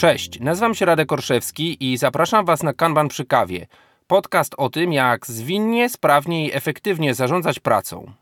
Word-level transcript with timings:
Cześć, 0.00 0.40
nazywam 0.40 0.74
się 0.74 0.84
Radek 0.84 1.12
Orszewski 1.12 1.92
i 1.92 1.96
zapraszam 1.96 2.44
Was 2.44 2.62
na 2.62 2.72
Kanban 2.72 3.08
przy 3.08 3.24
kawie. 3.24 3.66
Podcast 4.06 4.54
o 4.58 4.70
tym, 4.70 4.92
jak 4.92 5.26
zwinnie, 5.26 5.88
sprawnie 5.88 6.46
i 6.46 6.54
efektywnie 6.54 7.14
zarządzać 7.14 7.58
pracą. 7.58 8.12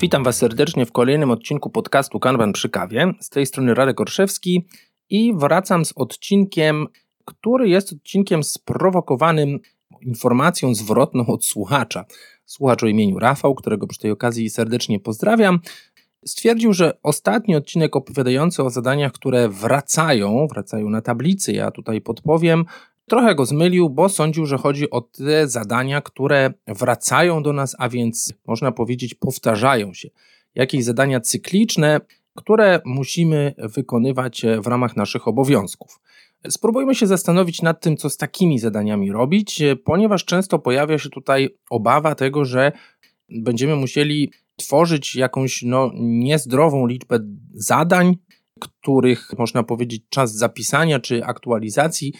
Witam 0.00 0.24
Was 0.24 0.36
serdecznie 0.36 0.86
w 0.86 0.92
kolejnym 0.92 1.30
odcinku 1.30 1.70
podcastu 1.70 2.20
Kanban 2.20 2.52
przy 2.52 2.68
kawie. 2.68 3.12
Z 3.20 3.28
tej 3.28 3.46
strony 3.46 3.74
Radek 3.74 4.00
Orszewski 4.00 4.66
i 5.10 5.34
wracam 5.36 5.84
z 5.84 5.92
odcinkiem, 5.96 6.86
który 7.24 7.68
jest 7.68 7.92
odcinkiem 7.92 8.44
sprowokowanym 8.44 9.58
informacją 10.02 10.74
zwrotną 10.74 11.26
od 11.26 11.44
słuchacza. 11.44 12.04
Słuchacz 12.44 12.82
o 12.82 12.86
imieniu 12.86 13.18
Rafał, 13.18 13.54
którego 13.54 13.86
przy 13.86 13.98
tej 13.98 14.10
okazji 14.10 14.50
serdecznie 14.50 15.00
pozdrawiam, 15.00 15.60
stwierdził, 16.26 16.72
że 16.72 16.98
ostatni 17.02 17.56
odcinek 17.56 17.96
opowiadający 17.96 18.62
o 18.62 18.70
zadaniach, 18.70 19.12
które 19.12 19.48
wracają, 19.48 20.46
wracają 20.46 20.90
na 20.90 21.00
tablicy, 21.02 21.52
ja 21.52 21.70
tutaj 21.70 22.00
podpowiem, 22.00 22.64
trochę 23.08 23.34
go 23.34 23.46
zmylił, 23.46 23.90
bo 23.90 24.08
sądził, 24.08 24.46
że 24.46 24.58
chodzi 24.58 24.90
o 24.90 25.00
te 25.00 25.48
zadania, 25.48 26.00
które 26.00 26.52
wracają 26.66 27.42
do 27.42 27.52
nas, 27.52 27.76
a 27.78 27.88
więc 27.88 28.32
można 28.46 28.72
powiedzieć 28.72 29.14
powtarzają 29.14 29.94
się. 29.94 30.08
Jakieś 30.54 30.84
zadania 30.84 31.20
cykliczne, 31.20 32.00
które 32.34 32.80
musimy 32.84 33.54
wykonywać 33.58 34.42
w 34.62 34.66
ramach 34.66 34.96
naszych 34.96 35.28
obowiązków. 35.28 36.00
Spróbujmy 36.48 36.94
się 36.94 37.06
zastanowić 37.06 37.62
nad 37.62 37.80
tym, 37.80 37.96
co 37.96 38.10
z 38.10 38.16
takimi 38.16 38.58
zadaniami 38.58 39.12
robić, 39.12 39.62
ponieważ 39.84 40.24
często 40.24 40.58
pojawia 40.58 40.98
się 40.98 41.08
tutaj 41.08 41.48
obawa 41.70 42.14
tego, 42.14 42.44
że 42.44 42.72
będziemy 43.28 43.76
musieli 43.76 44.32
tworzyć 44.56 45.16
jakąś 45.16 45.62
no, 45.62 45.90
niezdrową 45.94 46.86
liczbę 46.86 47.18
zadań, 47.54 48.16
których 48.60 49.30
można 49.38 49.62
powiedzieć 49.62 50.02
czas 50.08 50.34
zapisania 50.34 51.00
czy 51.00 51.24
aktualizacji 51.24 52.12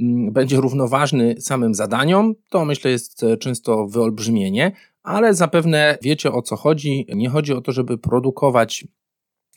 mm, 0.00 0.32
będzie 0.32 0.56
równoważny 0.56 1.40
samym 1.40 1.74
zadaniom. 1.74 2.34
To 2.48 2.64
myślę 2.64 2.90
jest 2.90 3.24
często 3.40 3.86
wyolbrzymienie, 3.86 4.72
ale 5.02 5.34
zapewne 5.34 5.98
wiecie 6.02 6.32
o 6.32 6.42
co 6.42 6.56
chodzi. 6.56 7.06
Nie 7.14 7.28
chodzi 7.28 7.52
o 7.52 7.60
to, 7.60 7.72
żeby 7.72 7.98
produkować 7.98 8.84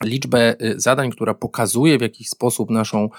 liczbę 0.04 0.56
y, 0.62 0.80
zadań, 0.80 1.12
która 1.12 1.34
pokazuje 1.34 1.98
w 1.98 2.02
jakiś 2.02 2.28
sposób 2.28 2.70
naszą 2.70 3.10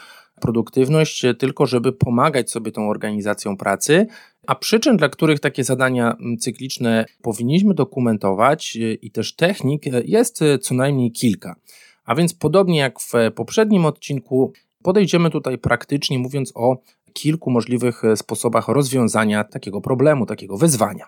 produktywność, 0.43 1.23
tylko 1.39 1.67
żeby 1.67 1.93
pomagać 1.93 2.51
sobie 2.51 2.73
tą 2.73 2.91
organizacją 2.91 3.57
pracy. 3.57 4.07
A 4.47 4.55
przyczyn, 4.55 4.97
dla 4.97 5.09
których 5.09 5.41
takie 5.41 5.65
zadania 5.65 6.17
cykliczne 6.41 7.05
powinniśmy 7.23 7.75
dokumentować 7.75 8.77
y, 8.77 8.95
i 8.95 9.11
też 9.11 9.37
technik 9.37 9.87
y, 9.87 10.03
jest 10.07 10.41
co 10.61 10.75
najmniej 10.75 11.13
kilka. 11.13 11.57
A 12.05 12.15
więc 12.15 12.35
podobnie 12.35 12.79
jak 12.79 13.01
w 13.01 13.13
poprzednim 13.35 13.87
odcinku, 13.87 14.53
podejdziemy 14.83 15.31
tutaj 15.31 15.59
praktycznie 15.59 16.19
mówiąc 16.19 16.53
o 16.55 16.77
kilku 17.13 17.51
możliwych 17.51 18.03
sposobach 18.17 18.69
rozwiązania 18.69 19.45
takiego 19.45 19.81
problemu, 19.81 20.27
takiego 20.27 20.57
wyzwania. 20.57 21.07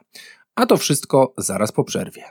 A 0.55 0.67
to 0.67 0.77
wszystko 0.77 1.35
zaraz 1.39 1.73
po 1.73 1.85
przerwie. 1.85 2.25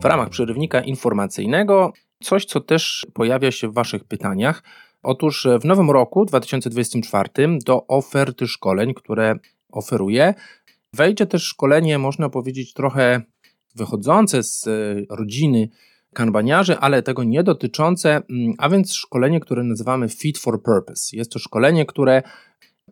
w 0.00 0.04
ramach 0.04 0.28
przerywnika 0.28 0.80
informacyjnego 0.80 1.92
coś, 2.22 2.44
co 2.44 2.60
też 2.60 3.06
pojawia 3.14 3.50
się 3.50 3.68
w 3.68 3.74
Waszych 3.74 4.04
pytaniach. 4.04 4.62
Otóż 5.02 5.46
w 5.60 5.64
nowym 5.64 5.90
roku 5.90 6.24
2024 6.24 7.30
do 7.66 7.86
oferty 7.86 8.46
szkoleń, 8.46 8.94
które 8.94 9.34
oferuję, 9.72 10.34
wejdzie 10.92 11.26
też 11.26 11.42
szkolenie, 11.42 11.98
można 11.98 12.28
powiedzieć, 12.28 12.72
trochę 12.72 13.22
wychodzące 13.74 14.42
z 14.42 14.66
e, 14.66 14.70
rodziny 15.10 15.68
kanbaniarzy, 16.14 16.78
ale 16.78 17.02
tego 17.02 17.24
nie 17.24 17.42
dotyczące, 17.42 18.10
mm, 18.10 18.54
a 18.58 18.68
więc 18.68 18.94
szkolenie, 18.94 19.40
które 19.40 19.64
nazywamy 19.64 20.08
Fit 20.08 20.38
for 20.38 20.62
Purpose. 20.62 21.16
Jest 21.16 21.32
to 21.32 21.38
szkolenie, 21.38 21.86
które 21.86 22.22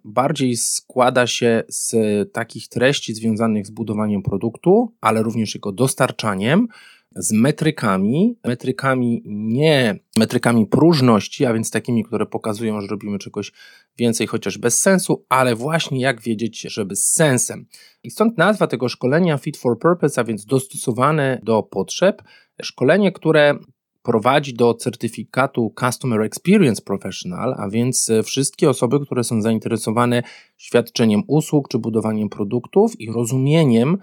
bardziej 0.05 0.57
składa 0.57 1.27
się 1.27 1.63
z 1.69 1.95
takich 2.33 2.69
treści 2.69 3.15
związanych 3.15 3.67
z 3.67 3.71
budowaniem 3.71 4.23
produktu, 4.23 4.95
ale 5.01 5.23
również 5.23 5.55
jego 5.55 5.73
dostarczaniem 5.73 6.69
z 7.17 7.33
metrykami, 7.33 8.39
metrykami 8.45 9.23
nie 9.27 9.99
metrykami 10.17 10.67
próżności, 10.67 11.45
a 11.45 11.53
więc 11.53 11.71
takimi, 11.71 12.05
które 12.05 12.27
pokazują, 12.27 12.81
że 12.81 12.87
robimy 12.87 13.19
czegoś 13.19 13.53
więcej, 13.99 14.27
chociaż 14.27 14.59
bez 14.59 14.81
sensu, 14.81 15.25
ale 15.29 15.55
właśnie 15.55 16.01
jak 16.01 16.21
wiedzieć, 16.21 16.61
żeby 16.61 16.97
z 16.97 17.05
sensem. 17.05 17.67
I 18.03 18.11
stąd 18.11 18.39
nazwa 18.39 18.67
tego 18.67 18.89
szkolenia 18.89 19.39
Fit 19.39 19.57
for 19.57 19.79
Purpose, 19.79 20.21
a 20.21 20.25
więc 20.25 20.45
dostosowane 20.45 21.41
do 21.43 21.63
potrzeb. 21.63 22.23
Szkolenie, 22.63 23.13
które 23.13 23.59
prowadzi 24.03 24.55
do 24.55 24.75
certyfikatu 24.75 25.75
Customer 25.81 26.21
Experience 26.21 26.83
Professional, 26.83 27.55
a 27.59 27.69
więc 27.71 28.11
wszystkie 28.25 28.71
osoby, 28.71 29.01
które 29.01 29.25
są 29.25 29.43
zainteresowane 29.43 30.23
świadczeniem 30.57 31.23
usług 31.27 31.69
czy 31.69 31.79
budowaniem 31.79 32.29
produktów 32.29 33.01
i 33.01 33.13
rozumieniem 33.13 33.99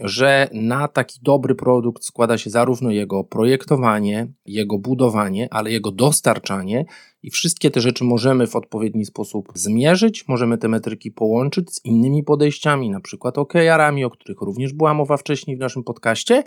że 0.00 0.48
na 0.52 0.88
taki 0.88 1.20
dobry 1.22 1.54
produkt 1.54 2.04
składa 2.04 2.38
się 2.38 2.50
zarówno 2.50 2.90
jego 2.90 3.24
projektowanie, 3.24 4.32
jego 4.46 4.78
budowanie, 4.78 5.48
ale 5.50 5.70
jego 5.70 5.90
dostarczanie 5.90 6.84
i 7.22 7.30
wszystkie 7.30 7.70
te 7.70 7.80
rzeczy 7.80 8.04
możemy 8.04 8.46
w 8.46 8.56
odpowiedni 8.56 9.04
sposób 9.04 9.48
zmierzyć, 9.54 10.28
możemy 10.28 10.58
te 10.58 10.68
metryki 10.68 11.10
połączyć 11.10 11.74
z 11.74 11.84
innymi 11.84 12.22
podejściami, 12.22 12.90
na 12.90 13.00
przykład 13.00 13.38
OKR-ami, 13.38 14.04
o 14.04 14.10
których 14.10 14.40
również 14.40 14.72
była 14.72 14.94
mowa 14.94 15.16
wcześniej 15.16 15.56
w 15.56 15.60
naszym 15.60 15.84
podcaście. 15.84 16.42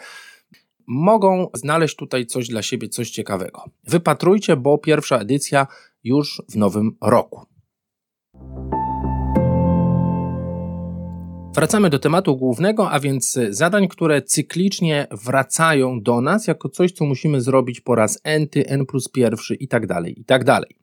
Mogą 0.87 1.47
znaleźć 1.53 1.95
tutaj 1.95 2.25
coś 2.25 2.47
dla 2.47 2.61
siebie, 2.61 2.89
coś 2.89 3.09
ciekawego. 3.09 3.63
Wypatrujcie, 3.83 4.55
bo 4.55 4.77
pierwsza 4.77 5.17
edycja 5.17 5.67
już 6.03 6.41
w 6.49 6.55
nowym 6.55 6.97
roku. 7.01 7.41
Wracamy 11.59 11.89
do 11.89 11.99
tematu 11.99 12.37
głównego, 12.37 12.91
a 12.91 12.99
więc 12.99 13.39
zadań, 13.49 13.87
które 13.87 14.21
cyklicznie 14.21 15.07
wracają 15.11 16.01
do 16.01 16.21
nas 16.21 16.47
jako 16.47 16.69
coś, 16.69 16.91
co 16.91 17.05
musimy 17.05 17.41
zrobić 17.41 17.81
po 17.81 17.95
raz 17.95 18.21
n, 18.23 18.47
n 18.55 18.85
plus 18.85 19.09
pierwszy 19.09 19.55
i 19.55 19.67
tak 19.67 19.87
dalej, 19.87 20.19
i 20.19 20.25
tak 20.25 20.43
dalej. 20.43 20.75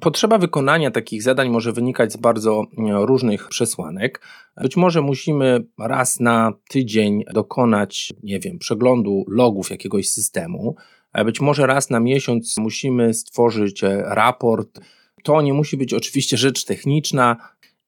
Potrzeba 0.00 0.38
wykonania 0.38 0.90
takich 0.90 1.22
zadań 1.22 1.48
może 1.48 1.72
wynikać 1.72 2.12
z 2.12 2.16
bardzo 2.16 2.62
e, 2.62 3.06
różnych 3.06 3.48
przesłanek. 3.48 4.26
Być 4.56 4.76
może 4.76 5.02
musimy 5.02 5.64
raz 5.78 6.20
na 6.20 6.52
tydzień 6.68 7.24
dokonać, 7.34 8.12
nie 8.22 8.40
wiem, 8.40 8.58
przeglądu 8.58 9.24
logów 9.28 9.70
jakiegoś 9.70 10.08
systemu. 10.08 10.74
Być 11.24 11.40
może 11.40 11.66
raz 11.66 11.90
na 11.90 12.00
miesiąc 12.00 12.56
musimy 12.58 13.14
stworzyć 13.14 13.84
e, 13.84 14.02
raport. 14.06 14.80
To 15.22 15.42
nie 15.42 15.52
musi 15.52 15.76
być 15.76 15.94
oczywiście 15.94 16.36
rzecz 16.36 16.64
techniczna, 16.64 17.36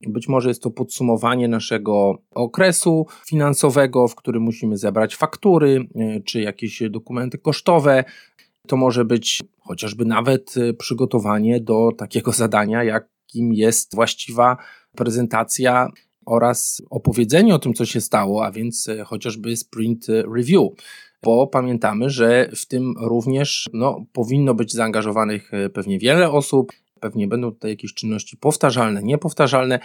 być 0.08 0.28
może 0.28 0.48
jest 0.48 0.62
to 0.62 0.70
podsumowanie 0.70 1.48
naszego 1.48 2.18
okresu 2.34 3.06
finansowego, 3.26 4.08
w 4.08 4.14
którym 4.14 4.42
musimy 4.42 4.76
zebrać 4.76 5.16
faktury 5.16 5.88
e, 5.94 6.20
czy 6.20 6.40
jakieś 6.40 6.82
dokumenty 6.90 7.38
kosztowe. 7.38 8.04
To 8.66 8.76
może 8.76 9.04
być 9.04 9.42
chociażby 9.60 10.04
nawet 10.04 10.54
e, 10.56 10.72
przygotowanie 10.72 11.60
do 11.60 11.90
takiego 11.98 12.32
zadania, 12.42 12.84
jakim 12.84 13.52
jest 13.52 13.94
właściwa 13.94 14.56
prezentacja 14.96 15.88
oraz 16.26 16.82
opowiedzenie 16.90 17.54
o 17.54 17.58
tym, 17.58 17.74
co 17.74 17.86
się 17.86 18.00
stało, 18.00 18.44
a 18.44 18.52
więc 18.52 18.88
e, 18.88 19.04
chociażby 19.04 19.56
sprint 19.56 20.06
review. 20.34 20.72
Bo 21.24 21.46
pamiętamy, 21.46 22.10
że 22.10 22.50
w 22.56 22.66
tym 22.66 22.94
również 23.00 23.70
no, 23.72 24.04
powinno 24.12 24.54
być 24.54 24.72
zaangażowanych 24.72 25.50
pewnie 25.72 25.98
wiele 25.98 26.30
osób, 26.30 26.72
pewnie 27.02 27.28
będą 27.28 27.52
tutaj 27.52 27.70
jakieś 27.70 27.94
czynności 27.94 28.36
powtarzalne, 28.36 29.02
niepowtarzalne. 29.02 29.78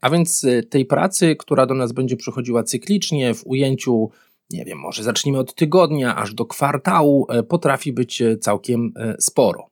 A 0.00 0.10
więc 0.10 0.44
y, 0.44 0.62
tej 0.62 0.84
pracy, 0.84 1.36
która 1.36 1.66
do 1.66 1.74
nas 1.74 1.92
będzie 1.92 2.16
przychodziła 2.16 2.62
cyklicznie 2.62 3.34
w 3.34 3.46
ujęciu, 3.46 4.10
nie 4.50 4.64
wiem, 4.64 4.78
może 4.78 5.02
zacznijmy 5.02 5.38
od 5.38 5.54
tygodnia 5.54 6.16
aż 6.16 6.34
do 6.34 6.46
kwartału, 6.46 7.26
y, 7.32 7.42
potrafi 7.42 7.92
być 7.92 8.20
y, 8.20 8.38
całkiem 8.38 8.92
sporo. 9.18 9.70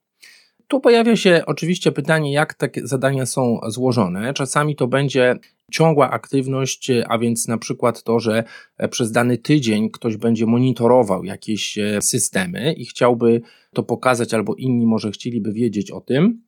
Tu 0.67 0.79
pojawia 0.79 1.15
się 1.15 1.43
oczywiście 1.45 1.91
pytanie, 1.91 2.33
jak 2.33 2.53
takie 2.53 2.87
zadania 2.87 3.25
są 3.25 3.59
złożone. 3.67 4.33
Czasami 4.33 4.75
to 4.75 4.87
będzie 4.87 5.35
ciągła 5.71 6.09
aktywność, 6.09 6.91
a 7.09 7.17
więc 7.17 7.47
na 7.47 7.57
przykład 7.57 8.03
to, 8.03 8.19
że 8.19 8.43
e, 8.77 8.87
przez 8.87 9.11
dany 9.11 9.37
tydzień 9.37 9.89
ktoś 9.89 10.17
będzie 10.17 10.45
monitorował 10.45 11.23
jakieś 11.23 11.77
e, 11.77 12.01
systemy 12.01 12.73
i 12.73 12.85
chciałby 12.85 13.41
to 13.73 13.83
pokazać, 13.83 14.33
albo 14.33 14.55
inni 14.55 14.85
może 14.85 15.11
chcieliby 15.11 15.53
wiedzieć 15.53 15.91
o 15.91 16.01
tym. 16.01 16.41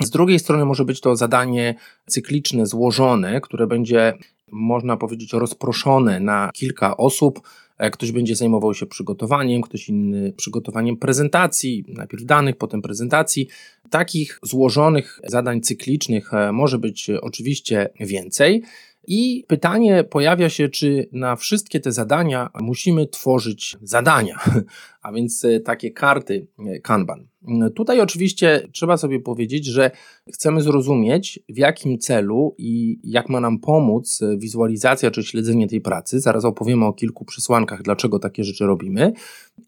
Z 0.00 0.10
drugiej 0.10 0.38
strony 0.38 0.64
może 0.64 0.84
być 0.84 1.00
to 1.00 1.16
zadanie 1.16 1.74
cykliczne, 2.06 2.66
złożone, 2.66 3.40
które 3.40 3.66
będzie, 3.66 4.12
można 4.52 4.96
powiedzieć, 4.96 5.32
rozproszone 5.32 6.20
na 6.20 6.50
kilka 6.54 6.96
osób. 6.96 7.40
E, 7.78 7.90
ktoś 7.90 8.12
będzie 8.12 8.36
zajmował 8.36 8.74
się 8.74 8.86
przygotowaniem, 8.86 9.62
ktoś 9.62 9.88
inny 9.88 10.32
przygotowaniem 10.32 10.96
prezentacji, 10.96 11.84
najpierw 11.88 12.24
danych, 12.24 12.56
potem 12.56 12.82
prezentacji. 12.82 13.48
Takich 13.90 14.38
złożonych 14.42 15.20
zadań 15.24 15.60
cyklicznych 15.60 16.34
e, 16.34 16.52
może 16.52 16.78
być 16.78 17.10
oczywiście 17.10 17.90
więcej. 18.00 18.62
I 19.06 19.44
pytanie 19.48 20.04
pojawia 20.04 20.48
się, 20.48 20.68
czy 20.68 21.08
na 21.12 21.36
wszystkie 21.36 21.80
te 21.80 21.92
zadania 21.92 22.50
musimy 22.60 23.06
tworzyć 23.06 23.76
zadania, 23.82 24.38
a 25.02 25.12
więc 25.12 25.44
e, 25.44 25.60
takie 25.60 25.90
karty 25.90 26.46
e, 26.58 26.80
Kanban. 26.80 27.28
Tutaj 27.74 28.00
oczywiście 28.00 28.68
trzeba 28.72 28.96
sobie 28.96 29.20
powiedzieć, 29.20 29.66
że 29.66 29.90
chcemy 30.32 30.62
zrozumieć, 30.62 31.40
w 31.48 31.58
jakim 31.58 31.98
celu 31.98 32.54
i 32.58 33.00
jak 33.04 33.28
ma 33.28 33.40
nam 33.40 33.58
pomóc 33.58 34.20
wizualizacja 34.38 35.10
czy 35.10 35.22
śledzenie 35.22 35.68
tej 35.68 35.80
pracy. 35.80 36.20
Zaraz 36.20 36.44
opowiemy 36.44 36.86
o 36.86 36.92
kilku 36.92 37.24
przesłankach, 37.24 37.82
dlaczego 37.82 38.18
takie 38.18 38.44
rzeczy 38.44 38.66
robimy, 38.66 39.12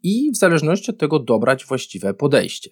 i 0.03 0.31
w 0.31 0.37
zależności 0.37 0.91
od 0.91 0.97
tego 0.97 1.19
dobrać 1.19 1.65
właściwe 1.65 2.13
podejście. 2.13 2.69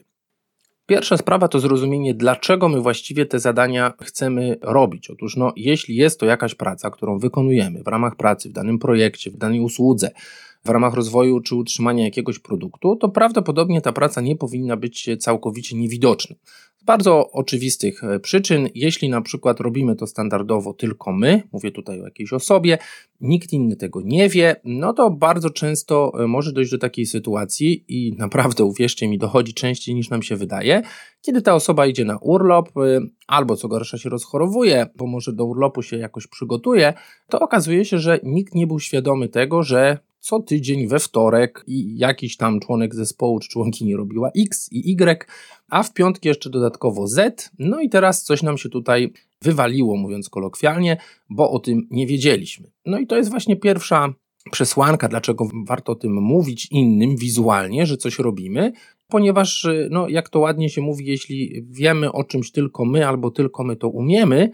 Pierwsza 0.93 1.17
sprawa 1.17 1.47
to 1.47 1.59
zrozumienie, 1.59 2.13
dlaczego 2.13 2.69
my 2.69 2.81
właściwie 2.81 3.25
te 3.25 3.39
zadania 3.39 3.93
chcemy 4.01 4.57
robić. 4.61 5.09
Otóż, 5.09 5.37
no, 5.37 5.53
jeśli 5.55 5.95
jest 5.95 6.19
to 6.19 6.25
jakaś 6.25 6.55
praca, 6.55 6.89
którą 6.89 7.19
wykonujemy 7.19 7.83
w 7.83 7.87
ramach 7.87 8.15
pracy, 8.15 8.49
w 8.49 8.51
danym 8.51 8.79
projekcie, 8.79 9.31
w 9.31 9.37
danej 9.37 9.59
usłudze, 9.59 10.11
w 10.65 10.69
ramach 10.69 10.93
rozwoju 10.93 11.39
czy 11.39 11.55
utrzymania 11.55 12.03
jakiegoś 12.03 12.39
produktu, 12.39 12.95
to 12.95 13.09
prawdopodobnie 13.09 13.81
ta 13.81 13.91
praca 13.91 14.21
nie 14.21 14.35
powinna 14.35 14.77
być 14.77 15.09
całkowicie 15.19 15.77
niewidoczna. 15.77 16.35
Z 16.77 16.85
bardzo 16.85 17.31
oczywistych 17.31 18.03
e, 18.03 18.19
przyczyn, 18.19 18.69
jeśli 18.75 19.09
na 19.09 19.21
przykład 19.21 19.59
robimy 19.59 19.95
to 19.95 20.07
standardowo 20.07 20.73
tylko 20.73 21.13
my, 21.13 21.43
mówię 21.51 21.71
tutaj 21.71 22.01
o 22.01 22.05
jakiejś 22.05 22.33
osobie, 22.33 22.77
nikt 23.21 23.53
inny 23.53 23.75
tego 23.75 24.01
nie 24.01 24.29
wie, 24.29 24.55
no 24.63 24.93
to 24.93 25.09
bardzo 25.09 25.49
często 25.49 26.11
e, 26.23 26.27
może 26.27 26.51
dojść 26.51 26.71
do 26.71 26.77
takiej 26.77 27.05
sytuacji 27.05 27.85
i 27.87 28.13
naprawdę 28.17 28.63
uwierzcie 28.63 29.07
mi, 29.07 29.17
dochodzi 29.17 29.53
częściej 29.53 29.95
niż 29.95 30.09
nam 30.09 30.23
się 30.23 30.35
wydaje, 30.35 30.81
kiedy 31.21 31.41
ta 31.41 31.53
osoba 31.55 31.85
idzie 31.85 32.05
na 32.05 32.17
urlop 32.17 32.77
e, 32.77 32.99
albo 33.27 33.55
co 33.55 33.67
gorsza 33.67 33.97
się 33.97 34.09
rozchorowuje, 34.09 34.87
bo 34.95 35.07
może 35.07 35.33
do 35.33 35.45
urlopu 35.45 35.81
się 35.81 35.97
jakoś 35.97 36.27
przygotuje, 36.27 36.93
to 37.29 37.39
okazuje 37.39 37.85
się, 37.85 37.99
że 37.99 38.19
nikt 38.23 38.55
nie 38.55 38.67
był 38.67 38.79
świadomy 38.79 39.29
tego, 39.29 39.63
że 39.63 39.97
co 40.23 40.39
tydzień 40.39 40.87
we 40.87 40.99
wtorek 40.99 41.63
i 41.67 41.97
jakiś 41.97 42.37
tam 42.37 42.59
członek 42.59 42.95
zespołu 42.95 43.39
czy 43.39 43.49
członkini 43.49 43.95
robiła 43.95 44.31
X 44.37 44.69
i 44.71 44.91
Y, 44.91 45.27
a 45.69 45.83
w 45.83 45.93
piątki 45.93 46.27
jeszcze 46.27 46.49
dodatkowo 46.49 47.07
Z. 47.07 47.51
No 47.59 47.81
i 47.81 47.89
teraz 47.89 48.23
coś 48.23 48.43
nam 48.43 48.57
się 48.57 48.69
tutaj 48.69 49.13
wywaliło, 49.41 49.97
mówiąc 49.97 50.29
kolokwialnie, 50.29 50.97
bo 51.29 51.51
o 51.51 51.59
tym 51.59 51.87
nie 51.91 52.07
wiedzieliśmy. 52.07 52.71
No 52.85 52.99
i 52.99 53.07
to 53.07 53.17
jest 53.17 53.29
właśnie 53.29 53.55
pierwsza 53.55 54.13
przesłanka, 54.51 55.07
dlaczego 55.07 55.47
warto 55.67 55.91
o 55.91 55.95
tym 55.95 56.13
mówić 56.13 56.67
innym 56.71 57.17
wizualnie, 57.17 57.85
że 57.85 57.97
coś 57.97 58.19
robimy, 58.19 58.71
ponieważ, 59.07 59.67
no, 59.89 60.09
jak 60.09 60.29
to 60.29 60.39
ładnie 60.39 60.69
się 60.69 60.81
mówi, 60.81 61.05
jeśli 61.05 61.65
wiemy 61.69 62.11
o 62.11 62.23
czymś 62.23 62.51
tylko 62.51 62.85
my 62.85 63.07
albo 63.07 63.31
tylko 63.31 63.63
my 63.63 63.75
to 63.75 63.89
umiemy, 63.89 64.51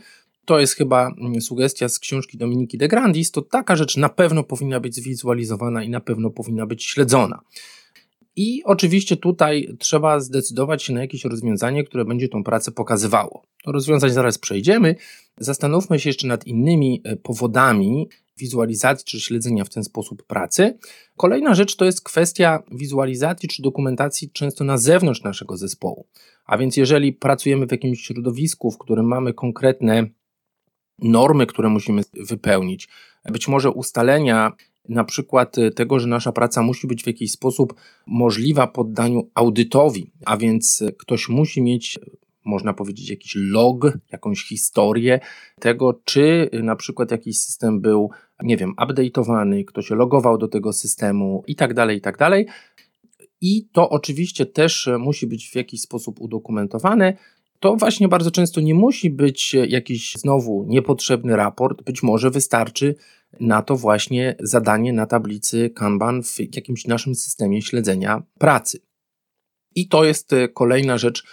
to 0.50 0.60
jest 0.60 0.76
chyba 0.76 1.08
mm, 1.08 1.42
sugestia 1.42 1.90
z 1.90 2.00
książki 2.00 2.38
Dominiki 2.38 2.78
de 2.78 2.88
Grandis, 2.88 3.32
to 3.32 3.42
taka 3.42 3.76
rzecz 3.76 3.98
na 3.98 4.10
pewno 4.10 4.44
powinna 4.44 4.80
być 4.80 4.96
zwizualizowana 4.96 5.84
i 5.84 5.90
na 5.90 6.00
pewno 6.00 6.30
powinna 6.30 6.66
być 6.66 6.86
śledzona. 6.86 7.42
I 8.36 8.64
oczywiście 8.64 9.18
tutaj 9.18 9.76
trzeba 9.80 10.20
zdecydować 10.20 10.84
się 10.84 10.94
na 10.94 11.02
jakieś 11.02 11.26
rozwiązanie, 11.26 11.84
które 11.84 12.06
będzie 12.06 12.30
tą 12.30 12.44
pracę 12.44 12.72
pokazywało. 12.72 13.44
To 13.64 13.72
rozwiązać 13.72 14.14
zaraz 14.14 14.38
przejdziemy. 14.38 14.96
Zastanówmy 15.38 16.00
się 16.00 16.10
jeszcze 16.10 16.28
nad 16.28 16.48
innymi 16.48 17.02
e, 17.04 17.16
powodami 17.16 18.10
wizualizacji 18.38 19.06
czy 19.06 19.20
śledzenia 19.20 19.64
w 19.64 19.70
ten 19.70 19.84
sposób 19.84 20.24
pracy. 20.24 20.78
Kolejna 21.18 21.56
rzecz 21.56 21.76
to 21.76 21.86
jest 21.86 22.02
kwestia 22.02 22.64
wizualizacji 22.72 23.50
czy 23.50 23.62
dokumentacji 23.62 24.32
często 24.32 24.64
na 24.64 24.78
zewnątrz 24.78 25.24
naszego 25.24 25.58
zespołu. 25.58 26.06
A 26.46 26.58
więc 26.58 26.78
jeżeli 26.78 27.14
pracujemy 27.14 27.68
w 27.68 27.72
jakimś 27.72 28.02
środowisku, 28.02 28.72
w 28.72 28.78
którym 28.78 29.06
mamy 29.06 29.34
konkretne 29.34 30.10
normy, 31.02 31.46
które 31.46 31.70
musimy 31.70 32.02
wypełnić, 32.30 32.90
być 33.32 33.48
może 33.48 33.72
ustalenia 33.72 34.52
na 34.90 35.04
przykład 35.04 35.56
tego, 35.76 36.00
że 36.00 36.08
nasza 36.08 36.32
praca 36.32 36.62
musi 36.62 36.88
być 36.88 37.04
w 37.04 37.08
jakiś 37.08 37.32
sposób 37.32 37.74
możliwa 38.08 38.68
poddaniu 38.68 39.30
audytowi, 39.36 40.12
a 40.26 40.38
więc 40.38 40.84
ktoś 40.98 41.30
musi 41.30 41.62
mieć 41.62 42.00
można 42.46 42.74
powiedzieć, 42.74 43.10
jakiś 43.10 43.34
log, 43.36 43.98
jakąś 44.12 44.44
historię 44.44 45.20
tego, 45.60 46.02
czy 46.06 46.50
na 46.64 46.76
przykład 46.76 47.12
jakiś 47.12 47.40
system 47.40 47.82
był, 47.82 48.10
nie 48.44 48.58
wiem, 48.58 48.74
update'owany, 48.78 49.66
kto 49.66 49.82
się 49.82 49.96
logował 49.96 50.38
do 50.38 50.48
tego 50.48 50.74
systemu 50.74 51.44
i 51.48 51.56
tak 51.56 51.74
dalej, 51.74 51.98
i 51.98 52.02
tak 52.02 52.18
dalej. 52.18 52.48
I 53.42 53.68
to 53.72 53.90
oczywiście 53.90 54.46
też 54.46 54.90
musi 55.00 55.28
być 55.28 55.50
w 55.50 55.56
jakiś 55.56 55.82
sposób 55.82 56.22
udokumentowane 56.22 57.18
to 57.60 57.76
właśnie 57.76 58.08
bardzo 58.08 58.32
często 58.32 58.62
nie 58.62 58.74
musi 58.74 59.10
być 59.10 59.54
jakiś 59.54 60.14
znowu 60.16 60.66
niepotrzebny 60.68 61.36
raport, 61.36 61.84
być 61.84 62.04
może 62.04 62.32
wystarczy 62.32 62.96
na 63.40 63.62
to 63.62 63.76
właśnie 63.76 64.36
zadanie 64.40 64.94
na 64.94 65.06
tablicy 65.06 65.70
Kanban 65.70 66.24
w 66.24 66.56
jakimś 66.56 66.86
naszym 66.88 67.16
systemie 67.16 67.62
śledzenia 67.62 68.24
pracy. 68.40 68.80
I 69.76 69.88
to 69.88 70.04
jest 70.04 70.34
e, 70.34 70.48
kolejna 70.48 70.98
rzecz, 70.98 71.24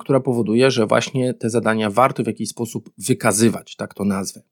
która 0.00 0.20
powoduje, 0.20 0.70
że 0.70 0.86
właśnie 0.86 1.34
te 1.34 1.50
zadania 1.50 1.90
warto 1.90 2.22
w 2.22 2.26
jakiś 2.26 2.48
sposób 2.48 2.90
wykazywać, 2.98 3.76
tak 3.76 3.94
to 3.94 4.04
nazwę. 4.04 4.42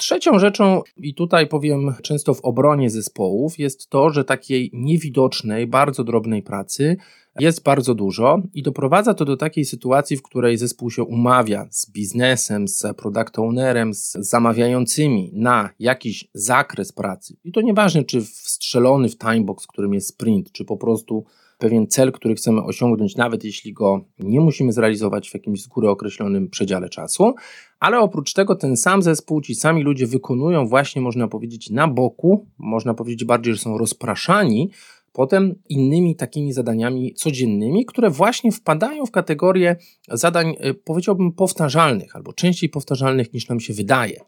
Trzecią 0.00 0.38
rzeczą, 0.38 0.82
i 0.96 1.14
tutaj 1.14 1.46
powiem 1.46 1.94
często 2.02 2.34
w 2.34 2.40
obronie 2.40 2.90
zespołów, 2.90 3.58
jest 3.58 3.90
to, 3.90 4.10
że 4.10 4.24
takiej 4.24 4.70
niewidocznej, 4.72 5.66
bardzo 5.66 6.04
drobnej 6.04 6.42
pracy 6.42 6.96
jest 7.40 7.62
bardzo 7.62 7.94
dużo 7.94 8.42
i 8.54 8.62
doprowadza 8.62 9.14
to 9.14 9.24
do 9.24 9.36
takiej 9.36 9.64
sytuacji, 9.64 10.16
w 10.16 10.22
której 10.22 10.56
zespół 10.56 10.90
się 10.90 11.02
umawia 11.02 11.68
z 11.70 11.90
biznesem, 11.90 12.68
z 12.68 12.96
product 12.96 13.38
ownerem, 13.38 13.94
z 13.94 14.12
zamawiającymi 14.12 15.30
na 15.34 15.70
jakiś 15.78 16.28
zakres 16.34 16.92
pracy. 16.92 17.36
I 17.44 17.52
to 17.52 17.60
nieważne, 17.60 18.04
czy 18.04 18.20
wstrzelony 18.20 19.08
w 19.08 19.18
timebox, 19.18 19.66
którym 19.66 19.94
jest 19.94 20.08
sprint, 20.08 20.52
czy 20.52 20.64
po 20.64 20.76
prostu 20.76 21.24
pewien 21.60 21.86
cel, 21.86 22.12
który 22.12 22.34
chcemy 22.34 22.62
osiągnąć, 22.62 23.16
nawet 23.16 23.44
jeśli 23.44 23.72
go 23.72 24.04
nie 24.18 24.40
musimy 24.40 24.72
zrealizować 24.72 25.30
w 25.30 25.34
jakimś 25.34 25.62
z 25.62 25.66
góry 25.66 25.88
określonym 25.88 26.50
przedziale 26.50 26.88
czasu. 26.88 27.34
Ale 27.80 27.98
oprócz 27.98 28.32
tego 28.32 28.54
ten 28.54 28.76
sam 28.76 29.02
zespół, 29.02 29.40
ci 29.40 29.54
sami 29.54 29.82
ludzie 29.82 30.06
wykonują 30.06 30.66
właśnie, 30.66 31.02
można 31.02 31.28
powiedzieć, 31.28 31.70
na 31.70 31.88
boku, 31.88 32.46
można 32.58 32.94
powiedzieć 32.94 33.24
bardziej, 33.24 33.54
że 33.54 33.60
są 33.60 33.78
rozpraszani 33.78 34.70
potem 35.12 35.54
innymi 35.68 36.16
takimi 36.16 36.52
zadaniami 36.52 37.14
codziennymi, 37.14 37.86
które 37.86 38.10
właśnie 38.10 38.52
wpadają 38.52 39.06
w 39.06 39.10
kategorię 39.10 39.76
zadań, 40.08 40.54
e, 40.58 40.74
powiedziałbym, 40.74 41.32
powtarzalnych 41.32 42.16
albo 42.16 42.32
częściej 42.32 42.68
powtarzalnych 42.70 43.32
niż 43.32 43.48
nam 43.48 43.60
się 43.60 43.72
wydaje. 43.72 44.20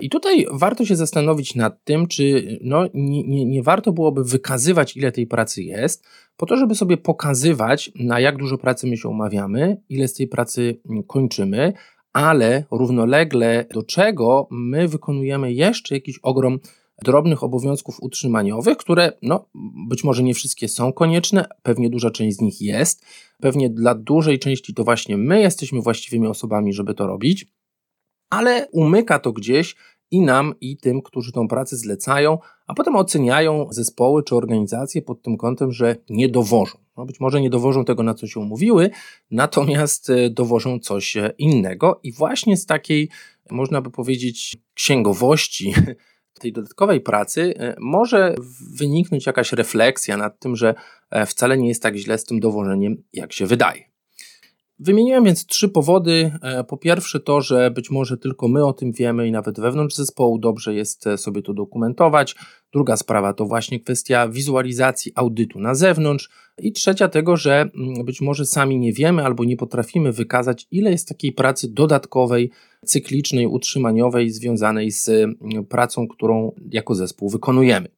I 0.00 0.10
tutaj 0.10 0.46
warto 0.52 0.84
się 0.84 0.96
zastanowić 0.96 1.54
nad 1.54 1.84
tym, 1.84 2.06
czy 2.06 2.58
no, 2.62 2.86
nie, 2.94 3.22
nie, 3.22 3.44
nie 3.44 3.62
warto 3.62 3.92
byłoby 3.92 4.24
wykazywać, 4.24 4.96
ile 4.96 5.12
tej 5.12 5.26
pracy 5.26 5.62
jest, 5.62 6.04
po 6.36 6.46
to, 6.46 6.56
żeby 6.56 6.74
sobie 6.74 6.96
pokazywać, 6.96 7.92
na 7.94 8.20
jak 8.20 8.36
dużo 8.36 8.58
pracy 8.58 8.86
my 8.86 8.96
się 8.96 9.08
umawiamy, 9.08 9.82
ile 9.88 10.08
z 10.08 10.14
tej 10.14 10.28
pracy 10.28 10.80
kończymy, 11.06 11.72
ale 12.12 12.64
równolegle 12.70 13.64
do 13.74 13.82
czego 13.82 14.48
my 14.50 14.88
wykonujemy 14.88 15.52
jeszcze 15.52 15.94
jakiś 15.94 16.18
ogrom 16.22 16.58
drobnych 17.04 17.42
obowiązków 17.42 18.02
utrzymaniowych, 18.02 18.76
które 18.76 19.12
no, 19.22 19.48
być 19.88 20.04
może 20.04 20.22
nie 20.22 20.34
wszystkie 20.34 20.68
są 20.68 20.92
konieczne, 20.92 21.44
pewnie 21.62 21.90
duża 21.90 22.10
część 22.10 22.36
z 22.36 22.40
nich 22.40 22.60
jest, 22.60 23.04
pewnie 23.40 23.70
dla 23.70 23.94
dużej 23.94 24.38
części 24.38 24.74
to 24.74 24.84
właśnie 24.84 25.16
my 25.16 25.40
jesteśmy 25.40 25.80
właściwymi 25.82 26.26
osobami, 26.26 26.72
żeby 26.72 26.94
to 26.94 27.06
robić, 27.06 27.46
ale 28.30 28.68
umyka 28.72 29.18
to 29.18 29.32
gdzieś 29.32 29.76
i 30.10 30.20
nam, 30.20 30.54
i 30.60 30.76
tym, 30.76 31.02
którzy 31.02 31.32
tą 31.32 31.48
pracę 31.48 31.76
zlecają, 31.76 32.38
a 32.66 32.74
potem 32.74 32.96
oceniają 32.96 33.66
zespoły 33.70 34.22
czy 34.24 34.36
organizacje 34.36 35.02
pod 35.02 35.22
tym 35.22 35.36
kątem, 35.36 35.72
że 35.72 35.96
nie 36.10 36.28
dowożą. 36.28 36.78
No 36.96 37.06
być 37.06 37.20
może 37.20 37.40
nie 37.40 37.50
dowożą 37.50 37.84
tego, 37.84 38.02
na 38.02 38.14
co 38.14 38.26
się 38.26 38.40
umówiły, 38.40 38.90
natomiast 39.30 40.10
e, 40.10 40.30
dowożą 40.30 40.78
coś 40.78 41.16
e, 41.16 41.32
innego 41.38 42.00
i 42.02 42.12
właśnie 42.12 42.56
z 42.56 42.66
takiej, 42.66 43.08
można 43.50 43.80
by 43.80 43.90
powiedzieć, 43.90 44.56
księgowości 44.74 45.74
tej 46.40 46.52
dodatkowej 46.52 47.00
pracy 47.00 47.54
e, 47.56 47.76
może 47.80 48.34
wyniknąć 48.74 49.26
jakaś 49.26 49.52
refleksja 49.52 50.16
nad 50.16 50.38
tym, 50.38 50.56
że 50.56 50.74
wcale 51.26 51.58
nie 51.58 51.68
jest 51.68 51.82
tak 51.82 51.96
źle 51.96 52.18
z 52.18 52.24
tym 52.24 52.40
dowożeniem, 52.40 53.02
jak 53.12 53.32
się 53.32 53.46
wydaje. 53.46 53.89
Wymieniłem 54.82 55.24
więc 55.24 55.46
trzy 55.46 55.68
powody. 55.68 56.32
E, 56.42 56.64
po 56.64 56.76
pierwsze, 56.76 57.20
to, 57.20 57.40
że 57.40 57.70
być 57.70 57.90
może 57.90 58.16
tylko 58.16 58.48
my 58.48 58.66
o 58.66 58.72
tym 58.72 58.92
wiemy 58.92 59.28
i 59.28 59.32
nawet 59.32 59.60
wewnątrz 59.60 59.96
zespołu 59.96 60.38
dobrze 60.38 60.74
jest 60.74 61.04
sobie 61.16 61.42
to 61.42 61.54
dokumentować. 61.54 62.34
Druga 62.72 62.96
sprawa 62.96 63.32
to 63.32 63.44
właśnie 63.44 63.80
kwestia 63.80 64.28
wizualizacji 64.28 65.12
audytu 65.14 65.60
na 65.60 65.74
zewnątrz. 65.74 66.30
I 66.58 66.72
trzecia, 66.72 67.08
tego, 67.08 67.36
że 67.36 67.60
mm, 67.60 68.04
być 68.04 68.20
może 68.20 68.46
sami 68.46 68.78
nie 68.78 68.92
wiemy 68.92 69.24
albo 69.24 69.44
nie 69.44 69.56
potrafimy 69.56 70.12
wykazać, 70.12 70.66
ile 70.70 70.90
jest 70.90 71.08
takiej 71.08 71.32
pracy 71.32 71.72
dodatkowej, 71.72 72.50
cyklicznej, 72.84 73.46
utrzymaniowej, 73.46 74.30
związanej 74.30 74.90
z 74.90 75.08
mm, 75.08 75.66
pracą, 75.68 76.08
którą 76.08 76.52
jako 76.70 76.94
zespół 76.94 77.28
wykonujemy. 77.28 77.88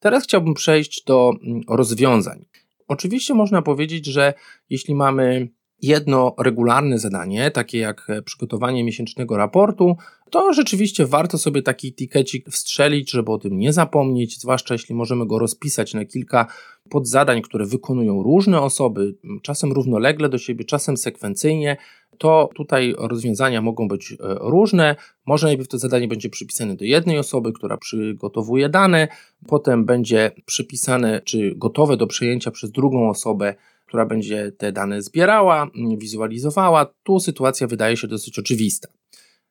Teraz 0.00 0.24
chciałbym 0.24 0.54
przejść 0.54 1.04
do 1.04 1.32
mm, 1.42 1.60
rozwiązań. 1.68 2.44
Oczywiście 2.88 3.34
można 3.34 3.62
powiedzieć, 3.62 4.06
że 4.06 4.34
jeśli 4.70 4.94
mamy 4.94 5.48
jedno 5.82 6.34
regularne 6.38 6.98
zadanie, 6.98 7.50
takie 7.50 7.78
jak 7.78 8.06
przygotowanie 8.24 8.84
miesięcznego 8.84 9.36
raportu, 9.36 9.96
to 10.30 10.52
rzeczywiście 10.52 11.06
warto 11.06 11.38
sobie 11.38 11.62
taki 11.62 11.94
tikecik 11.94 12.48
wstrzelić, 12.48 13.10
żeby 13.10 13.32
o 13.32 13.38
tym 13.38 13.58
nie 13.58 13.72
zapomnieć, 13.72 14.40
zwłaszcza 14.40 14.74
jeśli 14.74 14.94
możemy 14.94 15.26
go 15.26 15.38
rozpisać 15.38 15.94
na 15.94 16.04
kilka 16.04 16.46
podzadań, 16.90 17.42
które 17.42 17.66
wykonują 17.66 18.22
różne 18.22 18.60
osoby, 18.60 19.14
czasem 19.42 19.72
równolegle 19.72 20.28
do 20.28 20.38
siebie, 20.38 20.64
czasem 20.64 20.96
sekwencyjnie, 20.96 21.76
to 22.18 22.50
tutaj 22.54 22.94
rozwiązania 22.98 23.62
mogą 23.62 23.88
być 23.88 24.12
e, 24.12 24.16
różne. 24.40 24.96
Może 25.26 25.46
najpierw 25.46 25.68
to 25.68 25.78
zadanie 25.78 26.08
będzie 26.08 26.30
przypisane 26.30 26.76
do 26.76 26.84
jednej 26.84 27.18
osoby, 27.18 27.52
która 27.52 27.76
przygotowuje 27.76 28.68
dane, 28.68 29.08
potem 29.46 29.84
będzie 29.84 30.30
przypisane 30.46 31.20
czy 31.24 31.54
gotowe 31.56 31.96
do 31.96 32.06
przejęcia 32.06 32.50
przez 32.50 32.70
drugą 32.70 33.08
osobę, 33.10 33.54
która 33.88 34.06
będzie 34.06 34.52
te 34.52 34.72
dane 34.72 35.02
zbierała, 35.02 35.70
wizualizowała. 35.98 36.94
Tu 37.02 37.20
sytuacja 37.20 37.66
wydaje 37.66 37.96
się 37.96 38.08
dosyć 38.08 38.38
oczywista. 38.38 38.88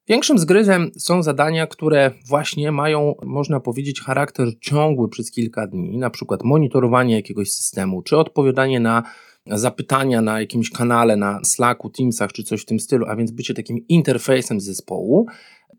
Większym 0.07 0.39
zgryzem 0.39 0.91
są 0.97 1.23
zadania, 1.23 1.67
które 1.67 2.11
właśnie 2.27 2.71
mają, 2.71 3.15
można 3.23 3.59
powiedzieć, 3.59 4.01
charakter 4.01 4.47
ciągły 4.61 5.09
przez 5.09 5.31
kilka 5.31 5.67
dni, 5.67 5.97
na 5.97 6.09
przykład 6.09 6.43
monitorowanie 6.43 7.15
jakiegoś 7.15 7.51
systemu, 7.51 8.01
czy 8.01 8.17
odpowiadanie 8.17 8.79
na 8.79 9.03
zapytania 9.45 10.21
na 10.21 10.39
jakimś 10.39 10.69
kanale, 10.69 11.15
na 11.15 11.39
Slacku, 11.43 11.89
Teamsach, 11.89 12.31
czy 12.31 12.43
coś 12.43 12.61
w 12.61 12.65
tym 12.65 12.79
stylu, 12.79 13.05
a 13.09 13.15
więc 13.15 13.31
bycie 13.31 13.53
takim 13.53 13.87
interfejsem 13.87 14.61
zespołu 14.61 15.25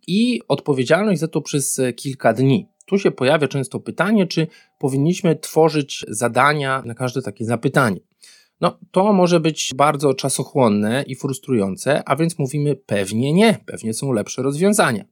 i 0.06 0.40
odpowiedzialność 0.48 1.20
za 1.20 1.28
to 1.28 1.40
przez 1.40 1.80
kilka 1.96 2.32
dni. 2.32 2.68
Tu 2.86 2.98
się 2.98 3.10
pojawia 3.10 3.48
często 3.48 3.80
pytanie, 3.80 4.26
czy 4.26 4.46
powinniśmy 4.78 5.36
tworzyć 5.36 6.04
zadania 6.08 6.82
na 6.86 6.94
każde 6.94 7.22
takie 7.22 7.44
zapytanie. 7.44 8.00
No, 8.60 8.78
to 8.90 9.12
może 9.12 9.40
być 9.40 9.72
bardzo 9.76 10.14
czasochłonne 10.14 11.04
i 11.06 11.14
frustrujące, 11.14 12.02
a 12.08 12.16
więc 12.16 12.38
mówimy 12.38 12.76
pewnie 12.76 13.32
nie, 13.32 13.58
pewnie 13.66 13.94
są 13.94 14.12
lepsze 14.12 14.42
rozwiązania. 14.42 15.04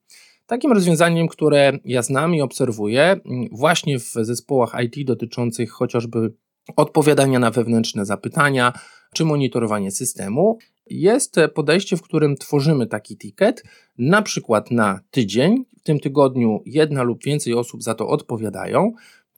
Takim 0.47 0.73
rozwiązaniem, 0.73 1.29
które 1.29 1.79
ja 1.85 2.03
znam 2.03 2.35
i 2.35 2.41
obserwuję 2.41 3.03
mm, 3.03 3.49
właśnie 3.53 3.99
w 3.99 4.12
zespołach 4.12 4.76
IT 4.85 5.07
dotyczących 5.07 5.71
chociażby 5.71 6.33
odpowiadania 6.76 7.38
na 7.38 7.50
wewnętrzne 7.50 8.05
zapytania 8.05 8.73
czy 9.15 9.25
monitorowanie 9.25 9.91
systemu, 9.91 10.59
jest 10.91 11.37
podejście, 11.55 11.97
w 11.97 12.03
którym 12.03 12.37
tworzymy 12.37 12.87
taki 12.87 13.19
ticket, 13.19 13.62
na 13.99 14.23
przykład 14.23 14.71
na 14.71 15.00
tydzień. 15.11 15.65
W 15.79 15.83
tym 15.83 16.00
tygodniu 16.00 16.62
jedna 16.67 17.03
lub 17.03 17.25
więcej 17.25 17.55
osób 17.55 17.83
za 17.83 17.95
to 17.95 18.09
odpowiadają 18.09 18.93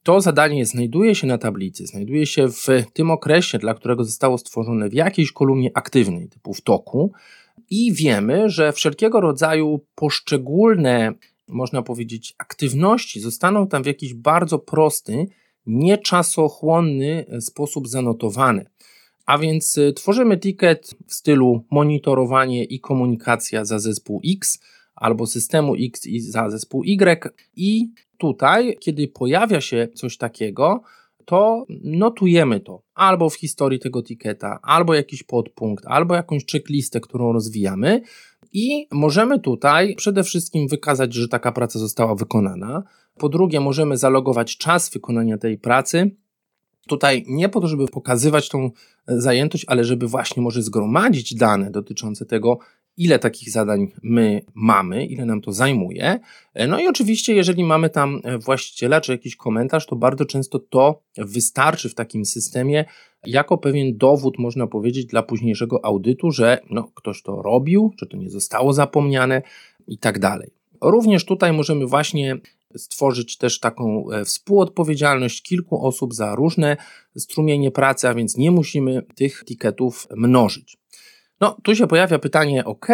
to 0.08 0.20
zadanie 0.20 0.66
znajduje 0.66 1.14
się 1.14 1.26
na 1.26 1.38
tablicy, 1.38 1.86
znajduje 1.86 2.26
się 2.26 2.48
w 2.48 2.66
tym 2.92 3.10
okresie, 3.10 3.58
dla 3.58 3.74
którego 3.74 4.04
zostało 4.04 4.38
stworzone 4.38 4.88
w 4.88 4.92
jakiejś 4.92 5.32
kolumnie 5.32 5.70
aktywnej, 5.74 6.28
typu 6.28 6.54
w 6.54 6.60
toku, 6.60 7.12
i 7.70 7.92
wiemy, 7.92 8.50
że 8.50 8.72
wszelkiego 8.72 9.20
rodzaju 9.20 9.80
poszczególne, 9.94 11.12
można 11.48 11.82
powiedzieć, 11.82 12.34
aktywności 12.38 13.20
zostaną 13.20 13.66
tam 13.66 13.82
w 13.82 13.86
jakiś 13.86 14.14
bardzo 14.14 14.58
prosty, 14.58 15.26
nieczasochłonny 15.66 17.26
sposób 17.40 17.88
zanotowane. 17.88 18.64
A 19.26 19.38
więc 19.38 19.78
y, 19.78 19.92
tworzymy 19.92 20.38
ticket 20.38 20.94
w 21.06 21.14
stylu 21.14 21.64
monitorowanie 21.70 22.64
i 22.64 22.80
komunikacja 22.80 23.64
za 23.64 23.78
zespół 23.78 24.20
X 24.36 24.58
albo 24.94 25.26
systemu 25.26 25.74
X 25.74 26.06
i 26.06 26.20
za 26.20 26.50
zespół 26.50 26.84
Y 26.84 27.32
i 27.56 27.88
tutaj, 28.18 28.76
kiedy 28.80 29.08
pojawia 29.08 29.60
się 29.60 29.88
coś 29.94 30.16
takiego, 30.16 30.82
to 31.24 31.66
notujemy 31.84 32.60
to 32.60 32.82
albo 32.94 33.30
w 33.30 33.34
historii 33.34 33.78
tego 33.78 34.02
tiketa, 34.02 34.58
albo 34.62 34.94
jakiś 34.94 35.22
podpunkt, 35.22 35.84
albo 35.86 36.14
jakąś 36.14 36.46
checklistę, 36.46 37.00
którą 37.00 37.32
rozwijamy 37.32 38.02
i 38.52 38.86
możemy 38.92 39.40
tutaj 39.40 39.94
przede 39.94 40.24
wszystkim 40.24 40.68
wykazać, 40.68 41.14
że 41.14 41.28
taka 41.28 41.52
praca 41.52 41.78
została 41.78 42.14
wykonana. 42.14 42.82
Po 43.18 43.28
drugie, 43.28 43.60
możemy 43.60 43.96
zalogować 43.96 44.56
czas 44.56 44.90
wykonania 44.90 45.38
tej 45.38 45.58
pracy. 45.58 46.16
Tutaj 46.86 47.24
nie 47.28 47.48
po 47.48 47.60
to, 47.60 47.66
żeby 47.68 47.86
pokazywać 47.86 48.48
tą 48.48 48.70
zajętość, 49.06 49.64
ale 49.68 49.84
żeby 49.84 50.06
właśnie 50.06 50.42
może 50.42 50.62
zgromadzić 50.62 51.34
dane 51.34 51.70
dotyczące 51.70 52.26
tego, 52.26 52.58
ile 52.98 53.18
takich 53.18 53.50
zadań 53.50 53.92
my 54.02 54.40
mamy, 54.54 55.06
ile 55.06 55.24
nam 55.24 55.40
to 55.40 55.52
zajmuje. 55.52 56.20
No 56.68 56.80
i 56.80 56.88
oczywiście, 56.88 57.34
jeżeli 57.34 57.64
mamy 57.64 57.90
tam 57.90 58.20
właściciela 58.44 59.00
czy 59.00 59.12
jakiś 59.12 59.36
komentarz, 59.36 59.86
to 59.86 59.96
bardzo 59.96 60.24
często 60.24 60.58
to 60.58 61.02
wystarczy 61.18 61.88
w 61.88 61.94
takim 61.94 62.24
systemie 62.24 62.84
jako 63.26 63.58
pewien 63.58 63.96
dowód, 63.96 64.38
można 64.38 64.66
powiedzieć, 64.66 65.06
dla 65.06 65.22
późniejszego 65.22 65.84
audytu, 65.84 66.30
że 66.30 66.58
no, 66.70 66.90
ktoś 66.94 67.22
to 67.22 67.42
robił, 67.42 67.92
że 67.98 68.06
to 68.06 68.16
nie 68.16 68.30
zostało 68.30 68.72
zapomniane 68.72 69.42
i 69.88 69.98
tak 69.98 70.18
dalej. 70.18 70.50
Również 70.80 71.24
tutaj 71.24 71.52
możemy 71.52 71.86
właśnie 71.86 72.36
stworzyć 72.76 73.36
też 73.36 73.60
taką 73.60 74.10
e, 74.10 74.24
współodpowiedzialność 74.24 75.42
kilku 75.42 75.86
osób 75.86 76.14
za 76.14 76.34
różne 76.34 76.76
strumienie 77.16 77.70
pracy, 77.70 78.08
a 78.08 78.14
więc 78.14 78.36
nie 78.36 78.50
musimy 78.50 79.02
tych 79.14 79.44
tiketów 79.44 80.06
mnożyć. 80.16 80.77
No, 81.40 81.56
tu 81.62 81.74
się 81.74 81.86
pojawia 81.86 82.18
pytanie, 82.18 82.64
ok, 82.64 82.86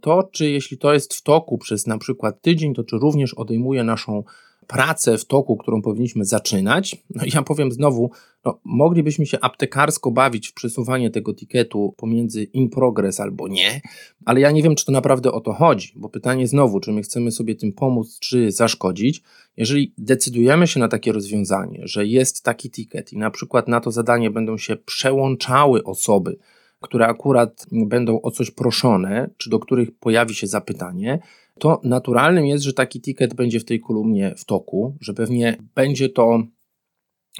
to 0.00 0.28
czy 0.32 0.50
jeśli 0.50 0.78
to 0.78 0.92
jest 0.92 1.14
w 1.14 1.22
toku 1.22 1.58
przez 1.58 1.86
na 1.86 1.98
przykład 1.98 2.40
tydzień, 2.40 2.74
to 2.74 2.84
czy 2.84 2.96
również 2.98 3.34
odejmuje 3.34 3.84
naszą 3.84 4.24
pracę 4.66 5.18
w 5.18 5.24
toku, 5.24 5.56
którą 5.56 5.82
powinniśmy 5.82 6.24
zaczynać? 6.24 6.96
No 7.14 7.22
ja 7.34 7.42
powiem 7.42 7.72
znowu, 7.72 8.10
no, 8.44 8.60
moglibyśmy 8.64 9.26
się 9.26 9.40
aptekarsko 9.40 10.10
bawić 10.10 10.48
w 10.48 10.54
przesuwanie 10.54 11.10
tego 11.10 11.34
tiketu 11.34 11.94
pomiędzy 11.96 12.42
in 12.42 12.70
progress 12.70 13.20
albo 13.20 13.48
nie, 13.48 13.80
ale 14.24 14.40
ja 14.40 14.50
nie 14.50 14.62
wiem, 14.62 14.74
czy 14.74 14.84
to 14.84 14.92
naprawdę 14.92 15.32
o 15.32 15.40
to 15.40 15.52
chodzi, 15.52 15.92
bo 15.96 16.08
pytanie 16.08 16.46
znowu, 16.46 16.80
czy 16.80 16.92
my 16.92 17.02
chcemy 17.02 17.30
sobie 17.30 17.54
tym 17.54 17.72
pomóc, 17.72 18.18
czy 18.18 18.52
zaszkodzić. 18.52 19.22
Jeżeli 19.56 19.94
decydujemy 19.98 20.66
się 20.66 20.80
na 20.80 20.88
takie 20.88 21.12
rozwiązanie, 21.12 21.80
że 21.82 22.06
jest 22.06 22.44
taki 22.44 22.70
ticket 22.70 23.12
i 23.12 23.18
na 23.18 23.30
przykład 23.30 23.68
na 23.68 23.80
to 23.80 23.90
zadanie 23.90 24.30
będą 24.30 24.58
się 24.58 24.76
przełączały 24.76 25.84
osoby, 25.84 26.36
które 26.82 27.06
akurat 27.06 27.66
będą 27.72 28.20
o 28.22 28.30
coś 28.30 28.50
proszone, 28.50 29.30
czy 29.36 29.50
do 29.50 29.58
których 29.58 29.98
pojawi 29.98 30.34
się 30.34 30.46
zapytanie, 30.46 31.18
to 31.58 31.80
naturalnym 31.84 32.46
jest, 32.46 32.64
że 32.64 32.72
taki 32.72 33.00
ticket 33.00 33.34
będzie 33.34 33.60
w 33.60 33.64
tej 33.64 33.80
kolumnie 33.80 34.34
w 34.36 34.44
toku, 34.44 34.96
że 35.00 35.14
pewnie 35.14 35.56
będzie 35.74 36.08
to, 36.08 36.42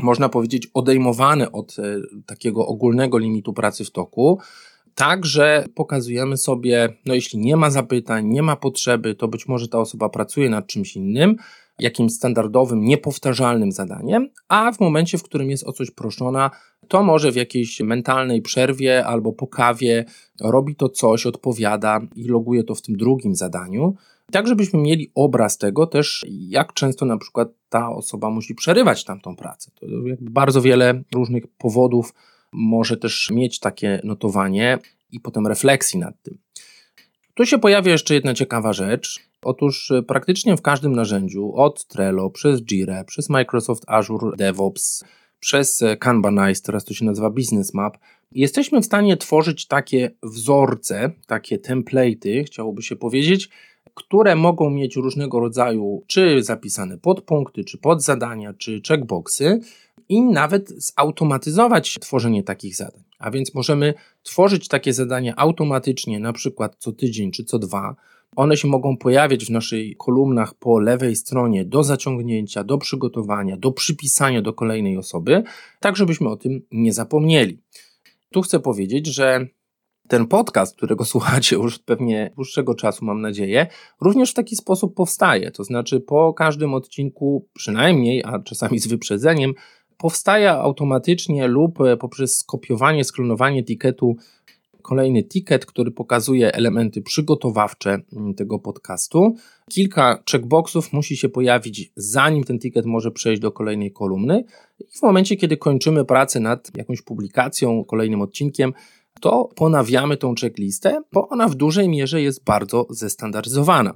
można 0.03 0.29
powiedzieć, 0.29 0.69
odejmowane 0.75 1.53
od 1.53 1.79
e, 1.79 1.83
takiego 2.27 2.67
ogólnego 2.67 3.19
limitu 3.19 3.53
pracy 3.53 3.85
w 3.85 3.91
toku. 3.91 4.39
Tak, 4.95 5.27
że 5.27 5.65
pokazujemy 5.75 6.37
sobie, 6.37 6.89
no 7.07 7.15
jeśli 7.15 7.39
nie 7.39 7.57
ma 7.57 7.71
zapytań, 7.71 8.27
nie 8.27 8.43
ma 8.43 8.57
potrzeby, 8.57 9.15
to 9.15 9.29
być 9.29 9.49
może 9.49 9.69
ta 9.69 9.79
osoba 9.79 10.09
pracuje 10.09 10.51
nad 10.51 10.67
czymś 10.67 10.97
innym, 10.97 11.37
jakimś 11.83 12.12
standardowym, 12.12 12.85
niepowtarzalnym 12.85 13.73
zadaniem, 13.73 14.29
a 14.49 14.73
w 14.73 14.81
momencie, 14.81 15.19
w 15.19 15.23
którym 15.23 15.51
jest 15.51 15.65
o 15.67 15.73
coś 15.73 15.91
proszona, 15.91 16.51
to 16.89 17.03
może 17.03 17.33
w 17.33 17.37
jakiejś 17.37 17.81
mentalnej 17.81 18.43
przerwie 18.43 19.07
albo 19.07 19.33
po 19.33 19.47
kawie 19.47 20.05
robi 20.41 20.77
to 20.77 20.89
coś, 20.89 21.27
odpowiada 21.27 22.01
i 22.15 22.25
loguje 22.25 22.65
to 22.65 22.75
w 22.75 22.83
tym 22.83 22.97
drugim 22.97 23.35
zadaniu. 23.35 23.95
Tak, 24.33 24.47
żebyśmy 24.47 24.81
mieli 24.81 25.11
obraz 25.15 25.59
tego 25.59 25.87
też, 25.87 26.27
jak 26.29 26.73
często 26.73 27.07
na 27.07 27.19
przykład 27.19 27.49
ta 27.69 27.91
osoba 27.91 28.31
musi 28.31 28.55
przerywać 28.55 29.05
tamtą 29.05 29.37
pracę. 29.37 29.71
To 29.75 29.87
bardzo 30.21 30.62
wiele 30.62 31.03
różnych 31.15 31.47
powodów 31.47 32.15
może 32.53 32.97
też 32.97 33.31
mieć 33.31 33.59
takie 33.61 34.01
notowanie 34.05 34.79
i 35.11 35.21
potem 35.21 35.47
refleksji 35.47 36.01
nad 36.01 36.23
tym. 36.23 36.39
Tu 37.35 37.47
się 37.47 37.59
pojawia 37.59 37.93
jeszcze 37.93 38.15
jedna 38.15 38.35
ciekawa 38.35 38.73
rzecz. 38.73 39.21
Otóż 39.43 39.93
praktycznie 40.07 40.57
w 40.57 40.62
każdym 40.62 40.93
narzędziu, 40.93 41.55
od 41.55 41.87
Trello, 41.87 42.31
przez 42.31 42.62
Jira, 42.62 43.05
przez 43.05 43.29
Microsoft 43.29 43.85
Azure 43.87 44.37
DevOps, 44.37 45.05
przez 45.41 45.85
Kanbanize, 45.99 46.62
teraz 46.62 46.85
to 46.85 46.95
się 46.95 47.05
nazywa 47.05 47.31
Business 47.31 47.75
Map, 47.75 47.99
jesteśmy 48.33 48.81
w 48.81 48.85
stanie 48.85 49.17
tworzyć 49.17 49.67
takie 49.67 50.11
wzorce, 50.23 51.11
takie 51.27 51.59
template'y, 51.59 52.45
chciałoby 52.45 52.83
się 52.83 52.97
powiedzieć, 52.97 53.49
które 53.95 54.37
mogą 54.37 54.71
mieć 54.71 54.97
różnego 54.97 55.41
rodzaju, 55.41 56.05
czy 56.07 56.43
zapisane 56.43 56.99
podpunkty, 56.99 57.65
czy 57.65 57.79
podzadania, 57.79 58.55
czy 58.55 58.81
checkboxy 58.89 59.61
i 60.09 60.23
nawet 60.23 60.69
zautomatyzować 60.69 61.99
tworzenie 62.01 62.43
takich 62.43 62.77
zadań. 62.77 63.03
A 63.19 63.31
więc 63.31 63.55
możemy 63.55 63.95
tworzyć 64.23 64.69
takie 64.69 64.93
zadania 64.93 65.35
automatycznie, 65.37 66.21
na 66.21 66.33
przykład 66.33 66.77
co 66.79 66.93
tydzień 66.93 67.31
czy 67.31 67.45
co 67.45 67.59
dwa, 67.59 67.97
one 68.37 68.57
się 68.57 68.69
mogą 68.69 68.97
pojawiać 68.97 69.45
w 69.45 69.51
naszej 69.51 69.97
kolumnach 69.99 70.55
po 70.55 70.79
lewej 70.79 71.17
stronie 71.17 71.65
do 71.65 71.85
zaciągnięcia, 71.85 72.65
do 72.65 72.79
przygotowania, 72.79 73.57
do 73.57 73.73
przypisania 73.73 74.43
do 74.43 74.53
kolejnej 74.53 74.97
osoby, 74.97 75.43
tak 75.81 75.97
żebyśmy 75.97 76.29
o 76.29 76.37
tym 76.37 76.63
nie 76.73 76.93
zapomnieli. 76.93 77.59
Tu 78.31 78.43
chcę 78.43 78.61
powiedzieć, 78.61 79.07
że 79.07 79.47
ten 80.09 80.27
podcast, 80.27 80.77
którego 80.77 81.05
słuchacie 81.15 81.57
już 81.57 81.79
pewnie 81.79 82.33
dłuższego 82.35 82.75
czasu, 82.75 83.05
mam 83.05 83.21
nadzieję, 83.21 83.67
również 84.01 84.31
w 84.31 84.35
taki 84.35 84.57
sposób 84.57 84.95
powstaje. 84.95 85.51
To 85.51 85.65
znaczy, 85.65 86.01
po 86.01 86.35
każdym 86.35 86.75
odcinku, 86.75 87.49
przynajmniej, 87.55 88.23
a 88.25 88.39
czasami 88.39 88.79
z 88.79 88.87
wyprzedzeniem, 88.87 89.55
powstaje 90.03 90.51
automatycznie 90.51 91.49
lub 91.49 91.79
poprzez 92.01 92.39
skopiowanie, 92.39 93.05
sklonowanie 93.05 93.61
etykietu 93.61 94.17
kolejny 94.83 95.23
ticket, 95.23 95.67
który 95.67 95.91
pokazuje 95.91 96.53
elementy 96.53 97.03
przygotowawcze 97.03 97.99
mm, 98.13 98.35
tego 98.35 98.59
podcastu. 98.59 99.35
Kilka 99.71 100.23
checkboxów 100.31 100.93
musi 100.93 101.17
się 101.17 101.29
pojawić, 101.29 101.93
zanim 101.97 102.45
ten 102.45 102.59
ticket 102.59 102.87
może 102.87 103.11
przejść 103.11 103.43
do 103.43 103.53
kolejnej 103.53 103.93
kolumny. 103.93 104.45
I 104.81 104.99
w 104.99 105.03
momencie, 105.03 105.37
kiedy 105.37 105.57
kończymy 105.57 106.05
pracę 106.05 106.41
nad 106.41 106.77
jakąś 106.77 107.03
publikacją, 107.03 107.85
kolejnym 107.85 108.23
odcinkiem, 108.23 108.73
to 109.21 109.49
ponawiamy 109.55 110.17
tą 110.17 110.35
checklistę, 110.41 111.03
bo 111.13 111.29
ona 111.29 111.49
w 111.49 111.55
dużej 111.55 111.89
mierze 111.89 112.23
jest 112.23 112.45
bardzo 112.45 112.87
zestandaryzowana. 112.91 113.95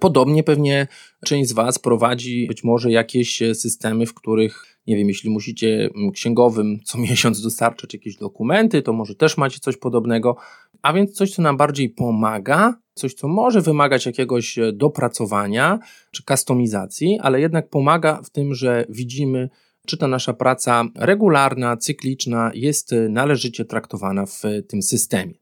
Podobnie 0.00 0.42
pewnie 0.42 0.86
część 1.24 1.50
z 1.50 1.52
Was 1.52 1.78
prowadzi 1.78 2.46
być 2.46 2.64
może 2.64 2.90
jakieś 2.90 3.42
systemy, 3.54 4.06
w 4.06 4.14
których, 4.14 4.78
nie 4.86 4.96
wiem, 4.96 5.08
jeśli 5.08 5.30
musicie 5.30 5.90
księgowym 6.14 6.78
co 6.86 6.98
miesiąc 6.98 7.42
dostarczać 7.42 7.94
jakieś 7.94 8.16
dokumenty, 8.16 8.82
to 8.82 8.92
może 8.92 9.14
też 9.14 9.36
macie 9.36 9.58
coś 9.60 9.76
podobnego, 9.76 10.36
a 10.82 10.92
więc 10.92 11.12
coś, 11.12 11.34
co 11.34 11.42
nam 11.42 11.56
bardziej 11.56 11.90
pomaga, 11.90 12.74
coś, 12.94 13.14
co 13.14 13.28
może 13.28 13.60
wymagać 13.60 14.06
jakiegoś 14.06 14.58
dopracowania 14.72 15.78
czy 16.10 16.24
kustomizacji, 16.24 17.18
ale 17.22 17.40
jednak 17.40 17.68
pomaga 17.68 18.22
w 18.22 18.30
tym, 18.30 18.54
że 18.54 18.84
widzimy, 18.88 19.48
czy 19.86 19.96
ta 19.96 20.08
nasza 20.08 20.32
praca 20.32 20.84
regularna, 20.96 21.76
cykliczna 21.76 22.50
jest 22.54 22.94
należycie 23.08 23.64
traktowana 23.64 24.26
w 24.26 24.42
tym 24.68 24.82
systemie. 24.82 25.39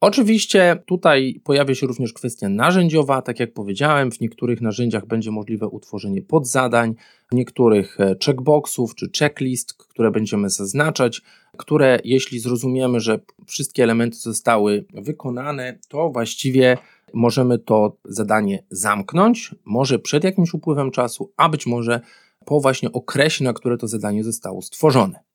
Oczywiście 0.00 0.82
tutaj 0.86 1.40
pojawia 1.44 1.74
się 1.74 1.86
również 1.86 2.12
kwestia 2.12 2.48
narzędziowa. 2.48 3.22
Tak 3.22 3.40
jak 3.40 3.52
powiedziałem, 3.52 4.12
w 4.12 4.20
niektórych 4.20 4.60
narzędziach 4.60 5.06
będzie 5.06 5.30
możliwe 5.30 5.68
utworzenie 5.68 6.22
podzadań, 6.22 6.94
w 7.32 7.34
niektórych 7.34 8.00
e, 8.00 8.16
checkboxów 8.24 8.94
czy 8.94 9.10
checklist, 9.18 9.74
które 9.74 10.10
będziemy 10.10 10.50
zaznaczać, 10.50 11.22
które 11.56 11.98
jeśli 12.04 12.38
zrozumiemy, 12.38 13.00
że 13.00 13.20
wszystkie 13.46 13.82
elementy 13.82 14.16
zostały 14.16 14.84
wykonane, 14.94 15.78
to 15.88 16.10
właściwie 16.10 16.78
możemy 17.14 17.58
to 17.58 17.96
zadanie 18.04 18.64
zamknąć, 18.70 19.54
może 19.64 19.98
przed 19.98 20.24
jakimś 20.24 20.54
upływem 20.54 20.90
czasu, 20.90 21.32
a 21.36 21.48
być 21.48 21.66
może 21.66 22.00
po 22.44 22.60
właśnie 22.60 22.92
okresie, 22.92 23.44
na 23.44 23.52
które 23.52 23.76
to 23.76 23.88
zadanie 23.88 24.24
zostało 24.24 24.62
stworzone. 24.62 25.25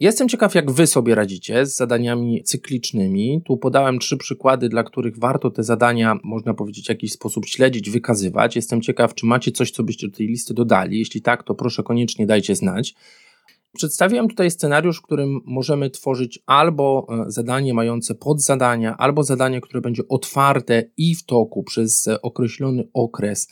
Jestem 0.00 0.28
ciekaw, 0.28 0.54
jak 0.54 0.70
Wy 0.70 0.86
sobie 0.86 1.14
radzicie 1.14 1.66
z 1.66 1.76
zadaniami 1.76 2.42
cyklicznymi. 2.44 3.42
Tu 3.44 3.56
podałem 3.56 3.98
trzy 3.98 4.16
przykłady, 4.16 4.68
dla 4.68 4.84
których 4.84 5.18
warto 5.18 5.50
te 5.50 5.62
zadania, 5.62 6.18
można 6.24 6.54
powiedzieć, 6.54 6.86
w 6.86 6.88
jakiś 6.88 7.12
sposób 7.12 7.46
śledzić, 7.46 7.90
wykazywać. 7.90 8.56
Jestem 8.56 8.80
ciekaw, 8.80 9.14
czy 9.14 9.26
macie 9.26 9.52
coś, 9.52 9.70
co 9.70 9.82
byście 9.82 10.08
do 10.08 10.16
tej 10.16 10.26
listy 10.26 10.54
dodali. 10.54 10.98
Jeśli 10.98 11.22
tak, 11.22 11.42
to 11.42 11.54
proszę 11.54 11.82
koniecznie 11.82 12.26
dajcie 12.26 12.54
znać. 12.56 12.94
Przedstawiłem 13.76 14.28
tutaj 14.28 14.50
scenariusz, 14.50 14.98
w 14.98 15.02
którym 15.02 15.40
możemy 15.44 15.90
tworzyć 15.90 16.38
albo 16.46 17.06
e, 17.10 17.30
zadanie 17.30 17.74
mające 17.74 18.14
podzadania, 18.14 18.96
albo 18.96 19.22
zadanie, 19.22 19.60
które 19.60 19.80
będzie 19.80 20.02
otwarte 20.08 20.82
i 20.96 21.14
w 21.14 21.24
toku 21.24 21.62
przez 21.62 22.08
określony 22.22 22.88
okres 22.94 23.48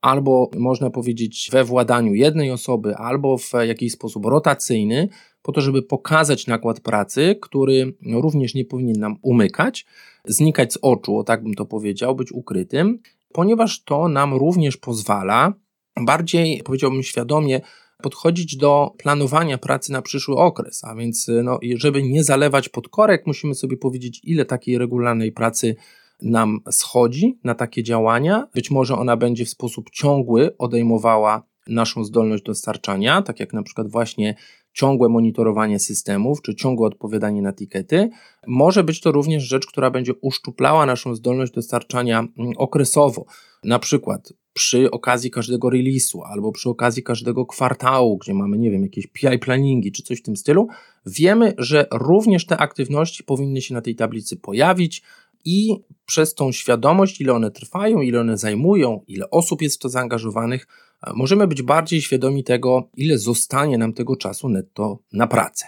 albo 0.00 0.50
można 0.56 0.90
powiedzieć 0.90 1.48
we 1.52 1.64
władaniu 1.64 2.14
jednej 2.14 2.50
osoby, 2.50 2.96
albo 2.96 3.38
w 3.38 3.52
jakiś 3.66 3.92
sposób 3.92 4.26
rotacyjny, 4.26 5.08
po 5.42 5.52
to, 5.52 5.60
żeby 5.60 5.82
pokazać 5.82 6.46
nakład 6.46 6.80
pracy, 6.80 7.38
który 7.40 7.94
również 8.12 8.54
nie 8.54 8.64
powinien 8.64 8.98
nam 8.98 9.16
umykać, 9.22 9.86
znikać 10.24 10.72
z 10.72 10.78
oczu, 10.82 11.18
o 11.18 11.24
tak 11.24 11.42
bym 11.42 11.54
to 11.54 11.66
powiedział, 11.66 12.16
być 12.16 12.32
ukrytym, 12.32 12.98
ponieważ 13.32 13.84
to 13.84 14.08
nam 14.08 14.34
również 14.34 14.76
pozwala 14.76 15.54
bardziej, 16.00 16.62
powiedziałbym 16.64 17.02
świadomie, 17.02 17.60
podchodzić 18.02 18.56
do 18.56 18.94
planowania 18.98 19.58
pracy 19.58 19.92
na 19.92 20.02
przyszły 20.02 20.36
okres, 20.36 20.84
a 20.84 20.94
więc 20.94 21.26
no, 21.44 21.58
żeby 21.74 22.02
nie 22.02 22.24
zalewać 22.24 22.68
pod 22.68 22.88
korek, 22.88 23.26
musimy 23.26 23.54
sobie 23.54 23.76
powiedzieć, 23.76 24.20
ile 24.24 24.44
takiej 24.44 24.78
regularnej 24.78 25.32
pracy 25.32 25.76
nam 26.22 26.60
schodzi 26.70 27.38
na 27.44 27.54
takie 27.54 27.82
działania. 27.82 28.48
Być 28.54 28.70
może 28.70 28.94
ona 28.94 29.16
będzie 29.16 29.44
w 29.44 29.48
sposób 29.48 29.90
ciągły 29.90 30.56
odejmowała 30.58 31.42
naszą 31.68 32.04
zdolność 32.04 32.42
dostarczania, 32.42 33.22
tak 33.22 33.40
jak 33.40 33.52
na 33.52 33.62
przykład 33.62 33.88
właśnie 33.90 34.34
ciągłe 34.72 35.08
monitorowanie 35.08 35.78
systemów, 35.78 36.42
czy 36.42 36.54
ciągłe 36.54 36.86
odpowiadanie 36.86 37.42
na 37.42 37.52
tikety. 37.52 38.10
Może 38.46 38.84
być 38.84 39.00
to 39.00 39.12
również 39.12 39.42
rzecz, 39.42 39.66
która 39.66 39.90
będzie 39.90 40.14
uszczuplała 40.14 40.86
naszą 40.86 41.14
zdolność 41.14 41.52
dostarczania 41.52 42.18
mm, 42.18 42.52
okresowo. 42.56 43.24
Na 43.64 43.78
przykład 43.78 44.32
przy 44.52 44.90
okazji 44.90 45.30
każdego 45.30 45.68
release'u 45.68 46.20
albo 46.24 46.52
przy 46.52 46.70
okazji 46.70 47.02
każdego 47.02 47.46
kwartału, 47.46 48.18
gdzie 48.18 48.34
mamy, 48.34 48.58
nie 48.58 48.70
wiem, 48.70 48.82
jakieś 48.82 49.06
PI 49.06 49.38
planningi 49.38 49.92
czy 49.92 50.02
coś 50.02 50.18
w 50.18 50.22
tym 50.22 50.36
stylu, 50.36 50.68
wiemy, 51.06 51.54
że 51.58 51.86
również 51.92 52.46
te 52.46 52.56
aktywności 52.56 53.24
powinny 53.24 53.62
się 53.62 53.74
na 53.74 53.80
tej 53.80 53.94
tablicy 53.94 54.36
pojawić, 54.36 55.02
i 55.44 55.76
przez 56.06 56.34
tą 56.34 56.52
świadomość, 56.52 57.20
ile 57.20 57.32
one 57.32 57.50
trwają, 57.50 58.00
ile 58.00 58.20
one 58.20 58.36
zajmują, 58.36 59.04
ile 59.06 59.30
osób 59.30 59.62
jest 59.62 59.76
w 59.76 59.78
to 59.78 59.88
zaangażowanych, 59.88 60.66
możemy 61.14 61.46
być 61.46 61.62
bardziej 61.62 62.02
świadomi 62.02 62.44
tego, 62.44 62.88
ile 62.96 63.18
zostanie 63.18 63.78
nam 63.78 63.92
tego 63.92 64.16
czasu 64.16 64.48
netto 64.48 64.98
na 65.12 65.26
pracę. 65.26 65.66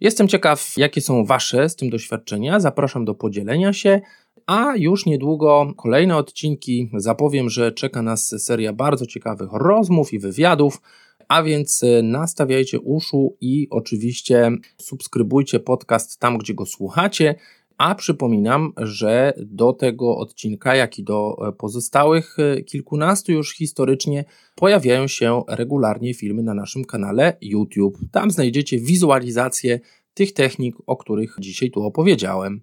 Jestem 0.00 0.28
ciekaw, 0.28 0.72
jakie 0.76 1.00
są 1.00 1.24
Wasze 1.24 1.68
z 1.68 1.76
tym 1.76 1.90
doświadczenia. 1.90 2.60
Zapraszam 2.60 3.04
do 3.04 3.14
podzielenia 3.14 3.72
się, 3.72 4.00
a 4.46 4.76
już 4.76 5.06
niedługo 5.06 5.72
kolejne 5.76 6.16
odcinki. 6.16 6.90
Zapowiem, 6.94 7.50
że 7.50 7.72
czeka 7.72 8.02
nas 8.02 8.34
seria 8.38 8.72
bardzo 8.72 9.06
ciekawych 9.06 9.48
rozmów 9.52 10.12
i 10.12 10.18
wywiadów. 10.18 10.80
A 11.28 11.42
więc 11.42 11.82
e, 11.82 12.02
nastawiajcie 12.02 12.80
uszu 12.80 13.36
i 13.40 13.66
oczywiście 13.70 14.50
subskrybujcie 14.78 15.60
podcast 15.60 16.18
tam, 16.20 16.38
gdzie 16.38 16.54
go 16.54 16.66
słuchacie. 16.66 17.34
A 17.82 17.94
przypominam, 17.94 18.72
że 18.76 19.32
do 19.36 19.72
tego 19.72 20.16
odcinka, 20.16 20.74
jak 20.74 20.98
i 20.98 21.04
do 21.04 21.36
e, 21.48 21.52
pozostałych 21.52 22.36
e, 22.38 22.62
kilkunastu 22.62 23.32
już 23.32 23.54
historycznie, 23.54 24.24
pojawiają 24.54 25.06
się 25.06 25.42
regularnie 25.48 26.14
filmy 26.14 26.42
na 26.42 26.54
naszym 26.54 26.84
kanale 26.84 27.36
YouTube. 27.40 27.98
Tam 28.12 28.30
znajdziecie 28.30 28.78
wizualizację 28.78 29.80
tych 30.14 30.32
technik, 30.32 30.76
o 30.86 30.96
których 30.96 31.36
dzisiaj 31.40 31.70
tu 31.70 31.82
opowiedziałem. 31.82 32.60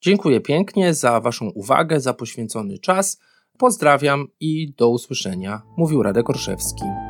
Dziękuję 0.00 0.40
pięknie 0.40 0.94
za 0.94 1.20
Waszą 1.20 1.50
uwagę, 1.50 2.00
za 2.00 2.14
poświęcony 2.14 2.78
czas. 2.78 3.20
Pozdrawiam 3.58 4.26
i 4.40 4.72
do 4.76 4.88
usłyszenia. 4.88 5.62
Mówił 5.76 6.02
Radek 6.02 6.30
Orszewski. 6.30 7.07